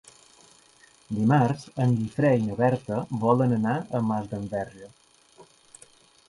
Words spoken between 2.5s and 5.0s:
Berta volen anar a Masdenverge.